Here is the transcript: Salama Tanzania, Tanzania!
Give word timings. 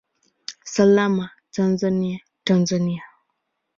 Salama 0.73 1.29
Tanzania, 1.53 2.17
Tanzania! 2.43 3.03